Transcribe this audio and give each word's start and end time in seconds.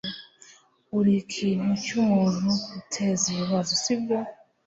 Urikintu 0.97 1.69
cyumuntu 1.83 2.49
uteza 2.79 3.23
ibibazo, 3.33 3.71
sibyo? 3.83 4.19